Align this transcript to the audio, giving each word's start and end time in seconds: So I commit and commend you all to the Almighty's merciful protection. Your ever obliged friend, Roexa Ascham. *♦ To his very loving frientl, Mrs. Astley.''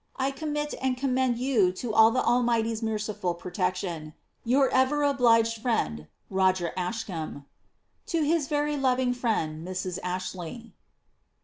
So 0.17 0.25
I 0.25 0.31
commit 0.31 0.73
and 0.81 0.97
commend 0.97 1.37
you 1.37 1.69
all 1.93 2.09
to 2.09 2.13
the 2.15 2.23
Almighty's 2.25 2.81
merciful 2.81 3.35
protection. 3.35 4.15
Your 4.43 4.67
ever 4.71 5.03
obliged 5.03 5.61
friend, 5.61 6.07
Roexa 6.31 6.71
Ascham. 6.75 7.45
*♦ 8.05 8.05
To 8.07 8.23
his 8.23 8.47
very 8.47 8.77
loving 8.77 9.13
frientl, 9.13 9.63
Mrs. 9.63 9.99
Astley.'' 10.01 10.73